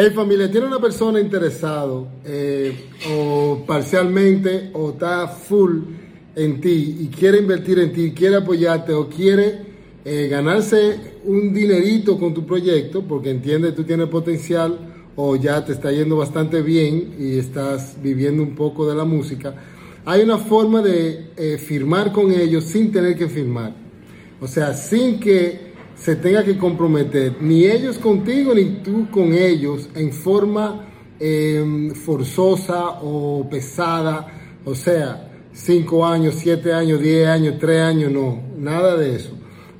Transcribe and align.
Hey 0.00 0.10
familia, 0.10 0.48
tiene 0.48 0.68
una 0.68 0.78
persona 0.78 1.18
interesado 1.18 2.06
eh, 2.24 2.72
o 3.10 3.64
parcialmente 3.66 4.70
o 4.74 4.90
está 4.90 5.26
full 5.26 5.80
en 6.36 6.60
ti 6.60 6.98
y 7.00 7.08
quiere 7.08 7.38
invertir 7.38 7.80
en 7.80 7.92
ti, 7.92 8.12
quiere 8.12 8.36
apoyarte 8.36 8.92
o 8.92 9.08
quiere 9.08 9.58
eh, 10.04 10.28
ganarse 10.30 11.18
un 11.24 11.52
dinerito 11.52 12.16
con 12.16 12.32
tu 12.32 12.46
proyecto 12.46 13.02
porque 13.02 13.30
entiende 13.30 13.72
tú 13.72 13.82
tienes 13.82 14.06
potencial 14.06 14.78
o 15.16 15.34
ya 15.34 15.64
te 15.64 15.72
está 15.72 15.90
yendo 15.90 16.16
bastante 16.16 16.62
bien 16.62 17.16
y 17.18 17.36
estás 17.36 17.96
viviendo 18.00 18.40
un 18.40 18.54
poco 18.54 18.88
de 18.88 18.94
la 18.94 19.04
música, 19.04 19.52
hay 20.04 20.22
una 20.22 20.38
forma 20.38 20.80
de 20.80 21.32
eh, 21.36 21.58
firmar 21.58 22.12
con 22.12 22.30
ellos 22.30 22.62
sin 22.62 22.92
tener 22.92 23.18
que 23.18 23.26
firmar. 23.26 23.74
O 24.40 24.46
sea, 24.46 24.74
sin 24.74 25.18
que 25.18 25.72
se 26.00 26.16
tenga 26.16 26.44
que 26.44 26.56
comprometer, 26.56 27.36
ni 27.40 27.64
ellos 27.64 27.98
contigo, 27.98 28.54
ni 28.54 28.64
tú 28.82 29.10
con 29.10 29.32
ellos, 29.32 29.88
en 29.94 30.12
forma 30.12 30.86
em, 31.18 31.90
forzosa 31.90 33.00
o 33.02 33.48
pesada, 33.50 34.26
o 34.64 34.74
sea, 34.74 35.28
cinco 35.52 36.06
años, 36.06 36.36
siete 36.38 36.72
años, 36.72 37.00
diez 37.00 37.26
años, 37.26 37.56
tres 37.58 37.80
años, 37.80 38.12
no, 38.12 38.40
nada 38.56 38.96
de 38.96 39.16
eso. 39.16 39.30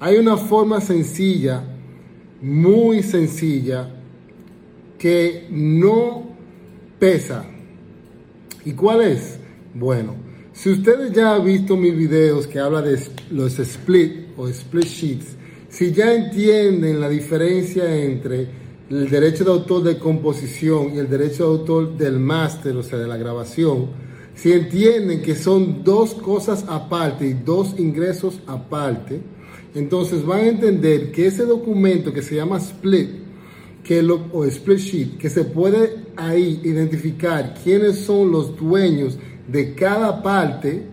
Hay 0.00 0.16
una 0.16 0.36
forma 0.36 0.80
sencilla, 0.80 1.62
muy 2.42 3.02
sencilla, 3.02 3.88
que 4.98 5.46
no 5.50 6.28
pesa. 6.98 7.44
¿Y 8.64 8.72
cuál 8.72 9.02
es? 9.02 9.38
Bueno, 9.74 10.16
si 10.52 10.70
ustedes 10.70 11.12
ya 11.12 11.36
han 11.36 11.44
visto 11.44 11.76
mis 11.76 11.96
videos 11.96 12.46
que 12.48 12.58
habla 12.58 12.82
de 12.82 12.98
los 13.30 13.58
split 13.60 14.28
o 14.36 14.48
split 14.48 14.84
sheets, 14.84 15.36
si 15.78 15.92
ya 15.92 16.12
entienden 16.12 17.00
la 17.00 17.08
diferencia 17.08 17.94
entre 17.94 18.48
el 18.90 19.08
derecho 19.08 19.44
de 19.44 19.52
autor 19.52 19.84
de 19.84 19.96
composición 19.96 20.92
y 20.92 20.98
el 20.98 21.08
derecho 21.08 21.44
de 21.44 21.50
autor 21.50 21.96
del 21.96 22.18
máster, 22.18 22.76
o 22.76 22.82
sea, 22.82 22.98
de 22.98 23.06
la 23.06 23.16
grabación, 23.16 23.86
si 24.34 24.50
entienden 24.50 25.22
que 25.22 25.36
son 25.36 25.84
dos 25.84 26.14
cosas 26.14 26.64
aparte 26.66 27.28
y 27.28 27.34
dos 27.34 27.78
ingresos 27.78 28.40
aparte, 28.48 29.20
entonces 29.72 30.26
van 30.26 30.40
a 30.40 30.48
entender 30.48 31.12
que 31.12 31.28
ese 31.28 31.44
documento 31.44 32.12
que 32.12 32.22
se 32.22 32.34
llama 32.34 32.56
split, 32.56 33.10
que 33.84 34.02
lo, 34.02 34.26
o 34.32 34.44
split 34.46 34.78
sheet, 34.78 35.16
que 35.16 35.30
se 35.30 35.44
puede 35.44 36.06
ahí 36.16 36.60
identificar 36.64 37.54
quiénes 37.62 37.98
son 37.98 38.32
los 38.32 38.56
dueños 38.56 39.16
de 39.46 39.76
cada 39.76 40.24
parte 40.24 40.86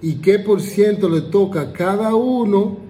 y 0.00 0.20
qué 0.20 0.38
por 0.38 0.60
ciento 0.60 1.08
le 1.08 1.22
toca 1.22 1.62
a 1.62 1.72
cada 1.72 2.14
uno, 2.14 2.89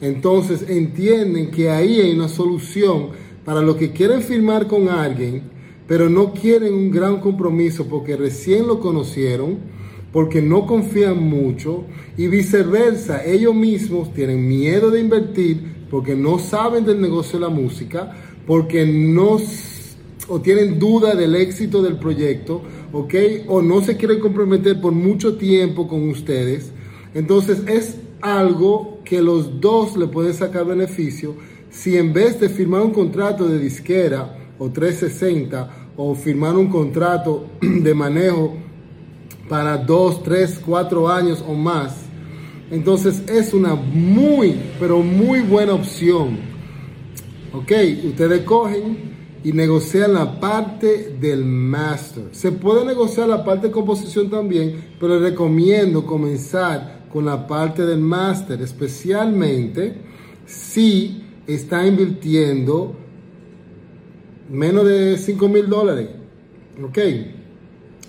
entonces 0.00 0.64
entienden 0.68 1.50
que 1.50 1.70
ahí 1.70 2.00
hay 2.00 2.12
una 2.12 2.28
solución 2.28 3.08
para 3.44 3.62
los 3.62 3.76
que 3.76 3.92
quieren 3.92 4.22
firmar 4.22 4.66
con 4.66 4.88
alguien, 4.88 5.42
pero 5.86 6.08
no 6.08 6.32
quieren 6.32 6.72
un 6.72 6.90
gran 6.90 7.20
compromiso 7.20 7.86
porque 7.86 8.16
recién 8.16 8.66
lo 8.66 8.80
conocieron, 8.80 9.58
porque 10.12 10.40
no 10.42 10.66
confían 10.66 11.22
mucho 11.22 11.84
y 12.16 12.28
viceversa, 12.28 13.24
ellos 13.24 13.54
mismos 13.54 14.12
tienen 14.12 14.46
miedo 14.48 14.90
de 14.90 15.00
invertir 15.00 15.80
porque 15.90 16.14
no 16.14 16.38
saben 16.38 16.84
del 16.84 17.00
negocio 17.00 17.38
de 17.38 17.46
la 17.46 17.50
música, 17.50 18.14
porque 18.46 18.86
no 18.86 19.38
o 20.28 20.40
tienen 20.40 20.78
duda 20.78 21.16
del 21.16 21.34
éxito 21.34 21.82
del 21.82 21.96
proyecto, 21.96 22.62
¿ok? 22.92 23.14
O 23.48 23.60
no 23.60 23.80
se 23.80 23.96
quieren 23.96 24.20
comprometer 24.20 24.80
por 24.80 24.92
mucho 24.92 25.36
tiempo 25.36 25.88
con 25.88 26.08
ustedes. 26.08 26.70
Entonces 27.14 27.62
es 27.66 27.96
algo 28.20 28.99
que 29.10 29.20
los 29.20 29.60
dos 29.60 29.96
le 29.96 30.06
pueden 30.06 30.32
sacar 30.32 30.64
beneficio 30.64 31.34
si 31.68 31.96
en 31.96 32.12
vez 32.12 32.38
de 32.38 32.48
firmar 32.48 32.82
un 32.82 32.92
contrato 32.92 33.48
de 33.48 33.58
disquera 33.58 34.38
o 34.56 34.70
360 34.70 35.68
o 35.96 36.14
firmar 36.14 36.56
un 36.56 36.68
contrato 36.68 37.46
de 37.60 37.92
manejo 37.92 38.54
para 39.48 39.78
2, 39.78 40.22
3, 40.22 40.60
4 40.64 41.08
años 41.08 41.44
o 41.44 41.54
más, 41.54 42.02
entonces 42.70 43.20
es 43.28 43.52
una 43.52 43.74
muy, 43.74 44.54
pero 44.78 45.00
muy 45.00 45.40
buena 45.40 45.74
opción. 45.74 46.38
Ok, 47.52 47.72
ustedes 48.04 48.44
cogen 48.44 48.96
y 49.42 49.52
negocian 49.52 50.14
la 50.14 50.38
parte 50.38 51.16
del 51.20 51.44
master. 51.44 52.28
Se 52.30 52.52
puede 52.52 52.84
negociar 52.84 53.28
la 53.28 53.44
parte 53.44 53.66
de 53.66 53.72
composición 53.72 54.30
también, 54.30 54.94
pero 55.00 55.18
les 55.18 55.30
recomiendo 55.30 56.06
comenzar 56.06 56.99
con 57.12 57.24
la 57.24 57.46
parte 57.46 57.84
del 57.84 58.00
máster, 58.00 58.62
especialmente 58.62 59.94
si 60.46 61.22
está 61.46 61.86
invirtiendo 61.86 62.94
menos 64.50 64.86
de 64.86 65.16
5 65.16 65.48
mil 65.48 65.68
dólares, 65.68 66.08
¿ok? 66.82 66.98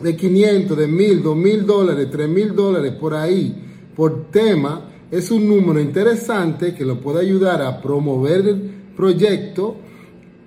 De 0.01 0.15
500, 0.15 0.77
de 0.77 0.87
1000, 0.87 1.23
2000 1.23 1.65
dólares, 1.65 2.09
3000 2.09 2.55
dólares 2.55 2.93
por 2.93 3.13
ahí, 3.13 3.55
por 3.95 4.31
tema, 4.31 4.89
es 5.11 5.29
un 5.29 5.47
número 5.47 5.79
interesante 5.79 6.73
que 6.73 6.85
lo 6.85 6.99
puede 6.99 7.19
ayudar 7.19 7.61
a 7.61 7.81
promover 7.81 8.47
el 8.47 8.61
proyecto 8.95 9.75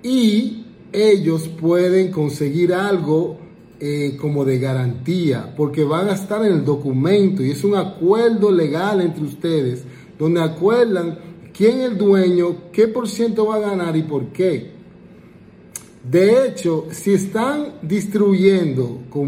y 0.02 0.64
ellos 0.92 1.48
pueden 1.48 2.10
conseguir 2.10 2.72
algo 2.72 3.43
eh, 3.80 4.16
como 4.20 4.44
de 4.44 4.58
garantía, 4.58 5.52
porque 5.56 5.84
van 5.84 6.08
a 6.08 6.12
estar 6.12 6.44
en 6.44 6.52
el 6.52 6.64
documento 6.64 7.42
y 7.42 7.50
es 7.50 7.64
un 7.64 7.74
acuerdo 7.74 8.50
legal 8.50 9.00
entre 9.00 9.24
ustedes, 9.24 9.84
donde 10.18 10.42
acuerdan 10.42 11.18
quién 11.52 11.80
es 11.80 11.90
el 11.90 11.98
dueño, 11.98 12.70
qué 12.72 12.88
por 12.88 13.08
ciento 13.08 13.46
va 13.46 13.56
a 13.56 13.60
ganar 13.60 13.96
y 13.96 14.02
por 14.02 14.26
qué. 14.28 14.74
De 16.08 16.46
hecho, 16.46 16.86
si 16.90 17.14
están 17.14 17.74
distribuyendo 17.82 19.04
con 19.08 19.26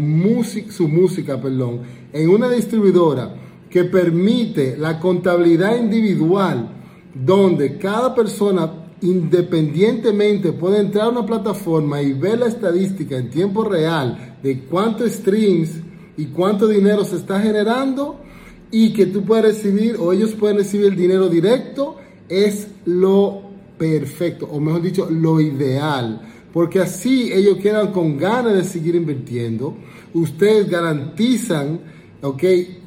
su 0.69 0.87
música 0.87 1.41
perdón, 1.41 1.81
en 2.13 2.29
una 2.29 2.49
distribuidora 2.49 3.35
que 3.69 3.83
permite 3.85 4.77
la 4.77 4.99
contabilidad 4.99 5.75
individual, 5.75 6.69
donde 7.13 7.77
cada 7.77 8.13
persona 8.13 8.76
independientemente 9.01 10.51
puede 10.53 10.79
entrar 10.79 11.05
a 11.05 11.09
una 11.09 11.25
plataforma 11.25 12.01
y 12.01 12.13
ver 12.13 12.39
la 12.39 12.47
estadística 12.47 13.17
en 13.17 13.29
tiempo 13.29 13.63
real 13.63 14.37
de 14.41 14.61
cuántos 14.61 15.11
streams 15.11 15.71
y 16.17 16.25
cuánto 16.27 16.67
dinero 16.67 17.05
se 17.05 17.17
está 17.17 17.39
generando 17.39 18.19
y 18.71 18.91
que 18.93 19.05
tú 19.05 19.23
puedes 19.23 19.45
recibir 19.45 19.97
o 19.99 20.11
ellos 20.11 20.31
pueden 20.31 20.57
recibir 20.57 20.87
el 20.87 20.95
dinero 20.95 21.29
directo, 21.29 21.97
es 22.27 22.67
lo 22.85 23.41
perfecto, 23.77 24.47
o 24.51 24.59
mejor 24.59 24.81
dicho, 24.81 25.09
lo 25.09 25.39
ideal. 25.39 26.21
Porque 26.51 26.79
así 26.79 27.31
ellos 27.31 27.57
quedan 27.57 27.91
con 27.91 28.17
ganas 28.17 28.55
de 28.55 28.63
seguir 28.63 28.95
invirtiendo. 28.95 29.75
Ustedes 30.13 30.69
garantizan, 30.69 31.79
ok, 32.21 32.43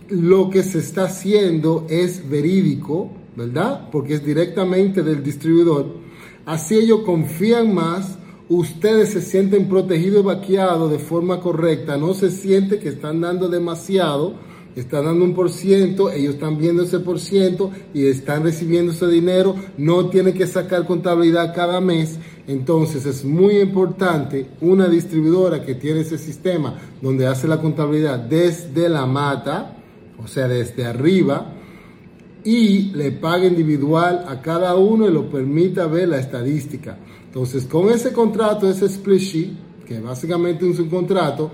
lo 0.08 0.50
que 0.50 0.62
se 0.64 0.80
está 0.80 1.04
haciendo 1.04 1.86
es 1.88 2.28
verídico, 2.28 3.12
¿verdad? 3.36 3.88
Porque 3.90 4.14
es 4.14 4.24
directamente 4.24 5.02
del 5.02 5.22
distribuidor. 5.22 5.86
Así 6.46 6.76
ellos 6.76 7.00
confían 7.04 7.74
más, 7.74 8.18
ustedes 8.48 9.10
se 9.10 9.20
sienten 9.20 9.68
protegidos 9.68 10.22
y 10.22 10.26
vaqueados 10.26 10.90
de 10.90 10.98
forma 10.98 11.40
correcta, 11.40 11.96
no 11.96 12.14
se 12.14 12.30
siente 12.30 12.78
que 12.78 12.88
están 12.88 13.20
dando 13.20 13.48
demasiado, 13.48 14.34
están 14.76 15.04
dando 15.04 15.24
un 15.24 15.34
por 15.34 15.50
ciento, 15.50 16.10
ellos 16.10 16.34
están 16.34 16.58
viendo 16.58 16.82
ese 16.82 17.00
por 17.00 17.18
ciento 17.18 17.70
y 17.92 18.06
están 18.06 18.44
recibiendo 18.44 18.92
ese 18.92 19.06
dinero, 19.08 19.54
no 19.76 20.08
tienen 20.10 20.34
que 20.34 20.46
sacar 20.46 20.86
contabilidad 20.86 21.54
cada 21.54 21.80
mes. 21.80 22.18
Entonces 22.46 23.06
es 23.06 23.24
muy 23.24 23.58
importante 23.58 24.48
una 24.60 24.88
distribuidora 24.88 25.64
que 25.64 25.74
tiene 25.74 26.00
ese 26.00 26.18
sistema 26.18 26.78
donde 27.00 27.26
hace 27.26 27.46
la 27.46 27.60
contabilidad 27.60 28.18
desde 28.18 28.88
la 28.88 29.06
mata, 29.06 29.76
o 30.22 30.26
sea, 30.26 30.48
desde 30.48 30.84
arriba, 30.84 31.54
y 32.44 32.90
le 32.92 33.12
paga 33.12 33.46
individual 33.46 34.24
a 34.26 34.40
cada 34.40 34.76
uno 34.76 35.08
y 35.08 35.12
lo 35.12 35.28
permita 35.28 35.86
ver 35.86 36.08
la 36.08 36.18
estadística. 36.18 36.96
Entonces, 37.26 37.64
con 37.64 37.90
ese 37.90 38.12
contrato, 38.12 38.68
ese 38.68 38.86
split 38.86 39.20
sheet, 39.20 39.50
que 39.86 40.00
básicamente 40.00 40.68
es 40.68 40.78
un 40.78 40.88
contrato, 40.88 41.50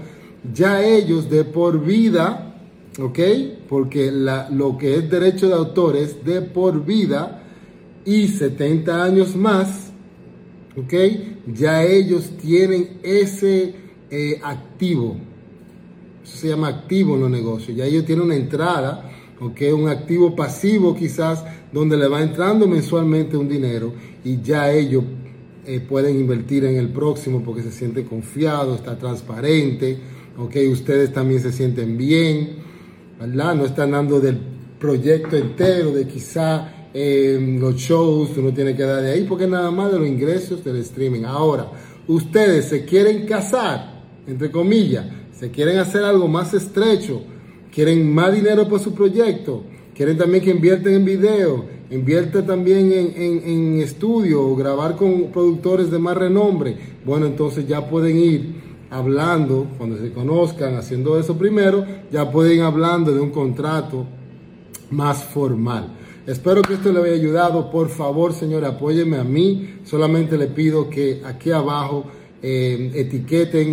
ya 0.52 0.82
ellos 0.82 1.28
de 1.28 1.44
por 1.44 1.84
vida, 1.84 2.54
¿ok? 3.00 3.18
Porque 3.68 4.10
lo 4.12 4.78
que 4.78 4.96
es 4.96 5.10
derecho 5.10 5.48
de 5.48 5.54
autor 5.54 5.96
es 5.96 6.24
de 6.24 6.42
por 6.42 6.84
vida 6.84 7.42
y 8.04 8.28
70 8.28 9.02
años 9.04 9.34
más, 9.36 9.90
¿ok? 10.76 10.94
Ya 11.52 11.82
ellos 11.82 12.30
tienen 12.40 12.98
ese 13.02 13.74
eh, 14.10 14.40
activo. 14.42 15.16
Eso 16.22 16.36
se 16.38 16.48
llama 16.48 16.68
activo 16.68 17.16
en 17.16 17.22
los 17.22 17.30
negocios. 17.30 17.76
Ya 17.76 17.84
ellos 17.84 18.04
tienen 18.04 18.24
una 18.24 18.36
entrada 18.36 19.10
¿ok? 19.40 19.60
Un 19.74 19.88
activo 19.88 20.34
pasivo 20.34 20.94
quizás 20.94 21.44
donde 21.72 21.96
le 21.96 22.08
va 22.08 22.22
entrando 22.22 22.66
mensualmente 22.66 23.36
un 23.36 23.48
dinero 23.48 23.92
y 24.24 24.40
ya 24.40 24.72
ellos 24.72 25.04
eh, 25.66 25.80
pueden 25.80 26.18
invertir 26.18 26.64
en 26.64 26.76
el 26.76 26.88
próximo 26.90 27.42
porque 27.42 27.62
se 27.62 27.72
siente 27.72 28.04
confiado, 28.04 28.74
está 28.76 28.96
transparente, 28.96 29.98
¿ok? 30.38 30.56
Ustedes 30.70 31.12
también 31.12 31.40
se 31.40 31.52
sienten 31.52 31.96
bien, 31.96 32.56
¿verdad? 33.18 33.54
No 33.54 33.64
están 33.64 33.90
dando 33.90 34.20
del 34.20 34.38
proyecto 34.78 35.36
entero, 35.36 35.90
de 35.90 36.06
quizá 36.06 36.88
eh, 36.94 37.56
los 37.60 37.74
shows, 37.76 38.36
uno 38.36 38.52
tiene 38.52 38.76
que 38.76 38.84
dar 38.84 39.02
de 39.02 39.12
ahí 39.12 39.24
porque 39.24 39.46
nada 39.46 39.70
más 39.70 39.92
de 39.92 39.98
los 39.98 40.08
ingresos 40.08 40.62
del 40.64 40.76
streaming. 40.76 41.24
Ahora, 41.24 41.70
ustedes 42.06 42.66
se 42.66 42.84
quieren 42.84 43.26
casar, 43.26 44.02
entre 44.26 44.50
comillas, 44.50 45.04
se 45.32 45.50
quieren 45.50 45.78
hacer 45.78 46.04
algo 46.04 46.28
más 46.28 46.54
estrecho, 46.54 47.22
quieren 47.76 48.10
más 48.10 48.32
dinero 48.32 48.66
para 48.70 48.82
su 48.82 48.94
proyecto, 48.94 49.62
quieren 49.94 50.16
también 50.16 50.42
que 50.42 50.50
invierten 50.50 50.94
en 50.94 51.04
video, 51.04 51.66
invierten 51.90 52.46
también 52.46 52.90
en, 52.90 53.12
en, 53.14 53.42
en 53.46 53.80
estudio 53.80 54.40
o 54.40 54.56
grabar 54.56 54.96
con 54.96 55.24
productores 55.30 55.90
de 55.90 55.98
más 55.98 56.16
renombre, 56.16 56.74
bueno, 57.04 57.26
entonces 57.26 57.68
ya 57.68 57.86
pueden 57.86 58.16
ir 58.16 58.54
hablando, 58.88 59.66
cuando 59.76 59.98
se 59.98 60.10
conozcan, 60.10 60.76
haciendo 60.76 61.20
eso 61.20 61.36
primero, 61.36 61.84
ya 62.10 62.32
pueden 62.32 62.56
ir 62.56 62.62
hablando 62.62 63.12
de 63.12 63.20
un 63.20 63.28
contrato 63.28 64.06
más 64.90 65.22
formal. 65.22 65.92
Espero 66.26 66.62
que 66.62 66.74
esto 66.74 66.90
le 66.92 67.00
haya 67.00 67.12
ayudado. 67.12 67.70
Por 67.70 67.88
favor, 67.88 68.32
señor, 68.32 68.64
apóyeme 68.64 69.18
a 69.18 69.22
mí. 69.22 69.80
Solamente 69.84 70.36
le 70.36 70.46
pido 70.48 70.90
que 70.90 71.20
aquí 71.24 71.52
abajo 71.52 72.06
eh, 72.42 72.90
etiqueten 72.94 73.68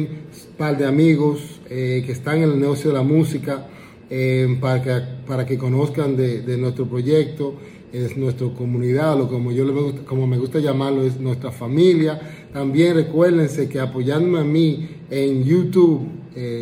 un 0.50 0.56
par 0.58 0.78
de 0.78 0.86
amigos 0.86 1.62
eh, 1.70 2.04
que 2.06 2.12
están 2.12 2.38
en 2.38 2.44
el 2.44 2.60
negocio 2.60 2.92
de 2.92 2.98
la 2.98 3.04
música 3.04 3.68
eh, 4.10 4.58
para, 4.60 4.82
que, 4.82 5.06
para 5.26 5.46
que 5.46 5.58
conozcan 5.58 6.16
de, 6.16 6.58
nuestro 6.58 6.86
proyecto, 6.86 7.56
es 7.92 8.18
nuestra 8.18 8.48
comunidad, 8.50 9.22
o 9.22 9.30
como 9.30 9.52
yo 9.52 9.66
como 10.06 10.26
me 10.26 10.38
gusta 10.38 10.60
llamarlo, 10.60 11.04
es 11.04 11.20
nuestra 11.20 11.52
familia. 11.52 12.20
También 12.52 12.96
recuérdense 12.96 13.70
que 13.70 13.80
apoyándome 13.80 14.40
a 14.40 14.44
mí 14.44 14.90
en 15.12 15.44
YouTube, 15.44 16.08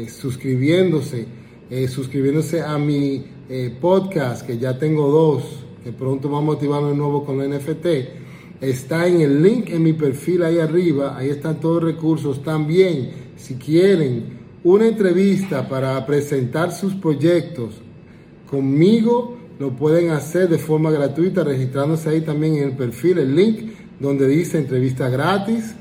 suscribiéndose, 0.09 1.25
suscribiéndose 1.87 2.61
a 2.61 2.77
mi 2.77 3.23
podcast, 3.79 4.45
que 4.45 4.57
ya 4.57 4.77
tengo 4.77 5.09
dos, 5.09 5.43
que 5.83 5.93
pronto 5.93 6.29
vamos 6.29 6.43
a 6.43 6.55
motivar 6.55 6.83
de 6.83 6.95
nuevo 6.95 7.23
con 7.23 7.41
el 7.41 7.57
NFT, 7.57 7.85
está 8.61 9.07
en 9.07 9.21
el 9.21 9.41
link 9.41 9.69
en 9.69 9.83
mi 9.83 9.93
perfil 9.93 10.43
ahí 10.43 10.59
arriba, 10.59 11.17
ahí 11.17 11.29
están 11.29 11.59
todos 11.59 11.83
los 11.83 11.93
recursos. 11.95 12.43
También, 12.43 13.09
si 13.35 13.55
quieren 13.55 14.40
una 14.63 14.87
entrevista 14.87 15.67
para 15.67 16.05
presentar 16.05 16.71
sus 16.71 16.93
proyectos 16.95 17.75
conmigo, 18.49 19.37
lo 19.59 19.71
pueden 19.75 20.09
hacer 20.09 20.49
de 20.49 20.57
forma 20.57 20.91
gratuita 20.91 21.43
registrándose 21.43 22.09
ahí 22.09 22.21
también 22.21 22.55
en 22.55 22.63
el 22.69 22.75
perfil, 22.75 23.19
el 23.19 23.35
link 23.35 23.71
donde 23.99 24.27
dice 24.27 24.57
entrevista 24.57 25.09
gratis, 25.09 25.75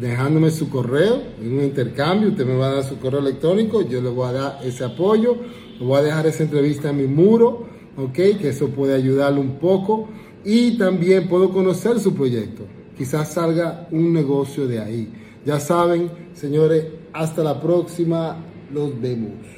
dejándome 0.00 0.50
su 0.50 0.70
correo 0.70 1.22
en 1.42 1.58
un 1.58 1.64
intercambio, 1.64 2.30
usted 2.30 2.46
me 2.46 2.56
va 2.56 2.68
a 2.68 2.74
dar 2.74 2.84
su 2.84 2.98
correo 2.98 3.20
electrónico, 3.20 3.82
yo 3.82 4.00
le 4.00 4.08
voy 4.08 4.28
a 4.28 4.32
dar 4.32 4.58
ese 4.64 4.84
apoyo, 4.84 5.36
le 5.78 5.84
voy 5.84 5.98
a 5.98 6.02
dejar 6.02 6.26
esa 6.26 6.42
entrevista 6.42 6.90
en 6.90 6.96
mi 6.96 7.06
muro 7.06 7.66
¿ok? 7.98 8.12
Que 8.12 8.48
eso 8.48 8.68
puede 8.68 8.94
ayudarle 8.94 9.40
un 9.40 9.58
poco 9.58 10.08
y 10.44 10.78
también 10.78 11.28
puedo 11.28 11.50
conocer 11.50 11.98
su 11.98 12.14
proyecto. 12.14 12.62
Quizás 12.96 13.32
salga 13.32 13.88
un 13.90 14.12
negocio 14.12 14.66
de 14.66 14.80
ahí. 14.80 15.12
Ya 15.44 15.60
saben, 15.60 16.10
señores, 16.34 16.84
hasta 17.12 17.42
la 17.42 17.60
próxima. 17.60 18.36
Los 18.70 19.00
vemos. 19.00 19.57